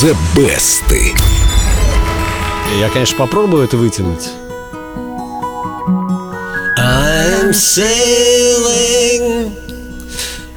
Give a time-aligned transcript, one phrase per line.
[0.00, 0.94] The Best.
[2.78, 4.28] Я, конечно, попробую это вытянуть.
[6.78, 7.90] I'm sailing.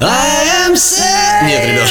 [0.00, 0.31] sailing.
[0.72, 1.88] Нет, ребят,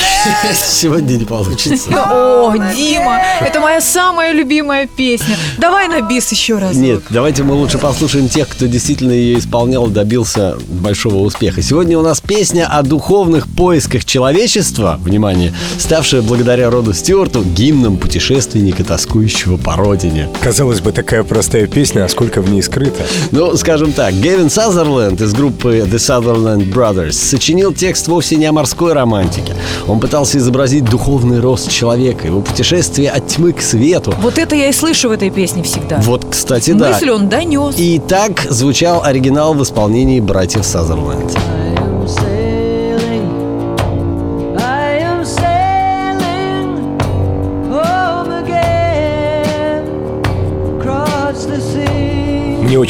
[0.55, 1.89] сегодня не получится.
[1.91, 5.38] О, Дима, это моя самая любимая песня.
[5.59, 6.76] Давай на бис еще раз.
[6.76, 11.62] Нет, давайте мы лучше послушаем тех, кто действительно ее исполнял и добился большого успеха.
[11.62, 18.84] Сегодня у нас песня о духовных поисках человечества, внимание, ставшая благодаря роду Стюарту гимном путешественника,
[18.84, 20.27] тоскующего по родине.
[20.41, 23.03] Казалось бы, такая простая песня, а сколько в ней скрыто.
[23.31, 28.52] Ну, скажем так, Гевин Сазерленд из группы The Sutherland Brothers сочинил текст вовсе не о
[28.71, 29.53] морской романтике.
[29.88, 34.14] Он пытался изобразить духовный рост человека, его путешествие от тьмы к свету.
[34.22, 35.97] Вот это я и слышу в этой песне всегда.
[35.97, 36.89] Вот, кстати, да.
[36.89, 37.75] Мысль он донес.
[37.77, 41.38] И так звучал оригинал в исполнении братьев Сазерленд.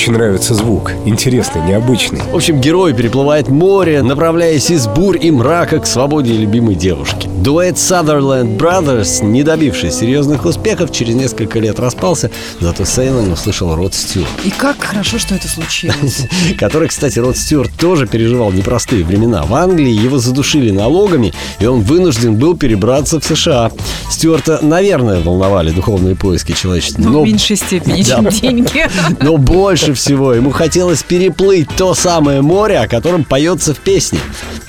[0.01, 0.93] Очень нравится звук.
[1.05, 2.21] Интересный, необычный.
[2.31, 7.29] В общем, герой переплывает море, направляясь из бурь и мрака к свободе любимой девушки.
[7.41, 13.93] Дуэт Sutherland Brothers, не добившись серьезных успехов, через несколько лет распался, зато Сейлин услышал Род
[13.93, 16.27] Стюарт, И как хорошо, что это случилось.
[16.59, 19.43] который, кстати, Род Стюарт тоже переживал непростые времена.
[19.43, 23.71] В Англии его задушили налогами, и он вынужден был перебраться в США.
[24.09, 27.01] Стюарта, наверное, волновали духовные поиски человечества.
[27.01, 28.87] Ну, в меньшей степени, чем деньги.
[29.21, 34.19] Но больше всего ему хотелось переплыть то самое море, о котором поется в песне.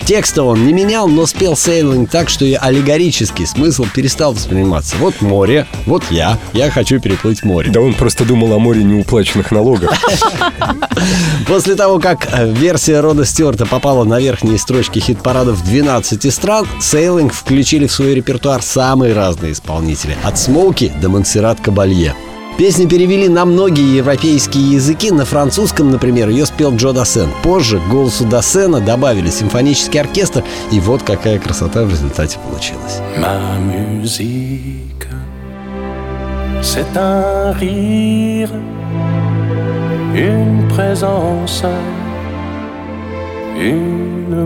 [0.05, 4.97] Текста он не менял, но спел сейлинг так, что и аллегорический смысл перестал восприниматься.
[4.99, 7.71] Вот море, вот я, я хочу переплыть море.
[7.71, 9.91] Да он просто думал о море неуплаченных налогов.
[11.47, 17.33] После того, как э, версия Рода Стюарта попала на верхние строчки хит-парадов 12 стран, сейлинг
[17.33, 20.17] включили в свой репертуар самые разные исполнители.
[20.25, 22.15] От Смоуки до Монсеррат Кабалье.
[22.59, 25.11] Песни перевели на многие европейские языки.
[25.11, 27.29] На французском, например, ее спел Джо Дассен.
[27.43, 30.45] Позже к голосу Дассена добавили симфонический оркестр.
[30.71, 33.01] И вот какая красота в результате получилась.
[36.65, 38.51] C'est un rire,
[40.15, 41.65] une présence,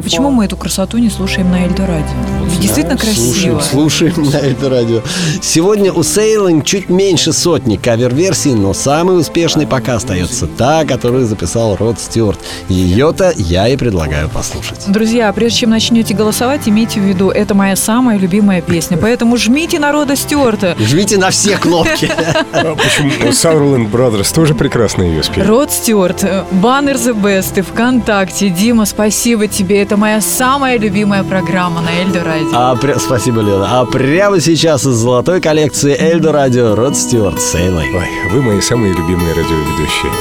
[0.03, 2.06] Почему мы эту красоту не слушаем на Эльдо Радио?
[2.44, 3.60] Ведь действительно красиво.
[3.60, 5.00] Слушаем, слушаем на это радио.
[5.41, 11.77] Сегодня у Сейлинг чуть меньше сотни кавер-версий, но самый успешный пока остается та, которую записал
[11.77, 12.38] Род Стюарт.
[12.69, 14.84] Ее-то я и предлагаю послушать.
[14.87, 18.97] Друзья, прежде чем начнете голосовать, имейте в виду, это моя самая любимая песня.
[18.97, 20.77] Поэтому жмите народа Стюарта.
[20.78, 22.10] Жмите на все кнопки.
[22.53, 23.10] А Почему?
[23.31, 25.47] Sutherland Brothers тоже прекрасно ее спели.
[25.47, 28.50] Род Стюарт, э, баннер The Best и ВКонтакте.
[28.50, 29.83] Дима, спасибо тебе.
[29.83, 32.50] Это моя самая любимая программа на Эльдо Радио.
[32.55, 33.81] А, пря- спасибо, Лена.
[33.81, 37.95] А прямо сейчас из золотой коллекции Эльдо Радио Род Стюарт Сейлинг.
[37.95, 40.12] Ой, вы мои самые любимые радиоведущие.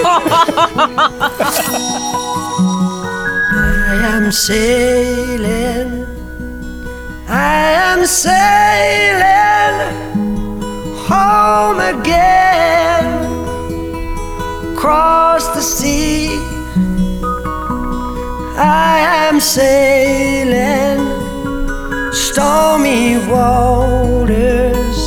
[3.52, 6.06] I am sailing,
[7.28, 8.69] I am sailing
[18.62, 21.00] I am sailing
[22.12, 24.98] stormy waters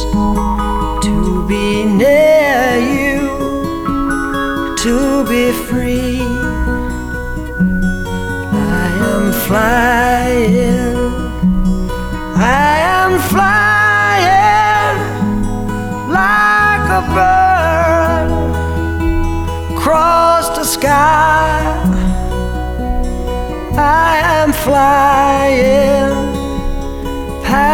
[1.05, 3.19] to be near you,
[4.77, 6.21] to be free.
[8.51, 10.02] I am flying.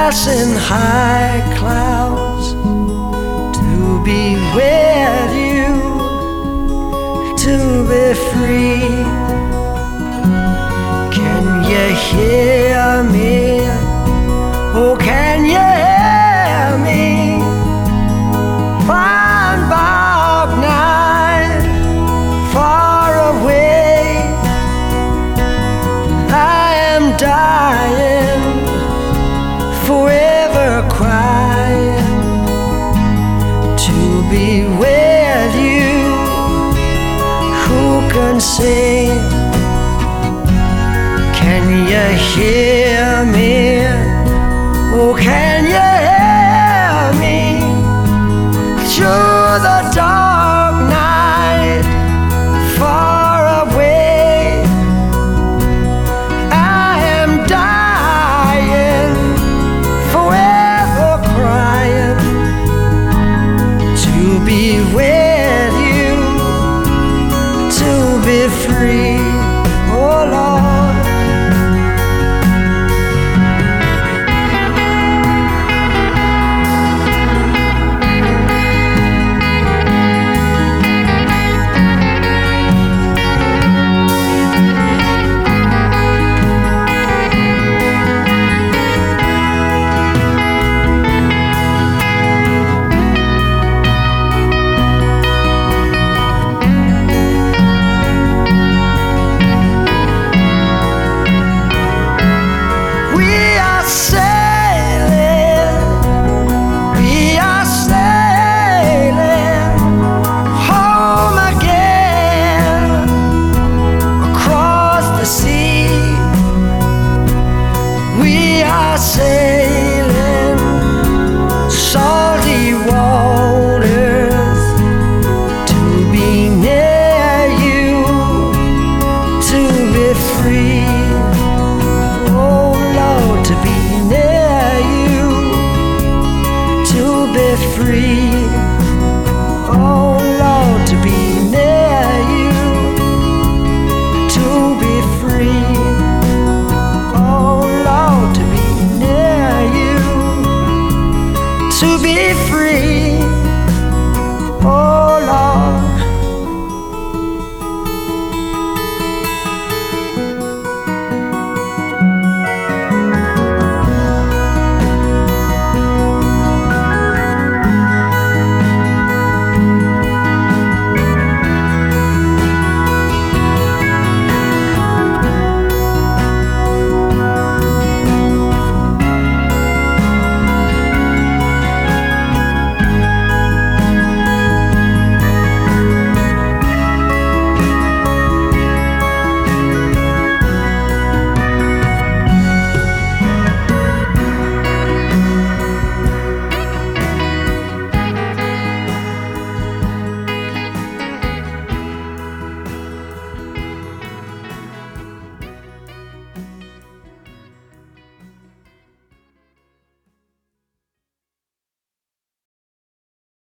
[0.09, 2.53] Passing high clouds
[3.59, 4.23] to be
[4.57, 5.69] with you,
[7.45, 7.57] to
[7.89, 8.89] be free.
[11.15, 12.68] Can you hear
[38.39, 39.09] can sing?
[41.39, 43.81] Can you hear me?
[44.93, 45.13] Oh,
[68.29, 69.08] be free.